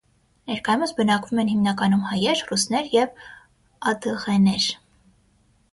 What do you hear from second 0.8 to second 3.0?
բնակվում են հիմնականում հայեր, ռուսներ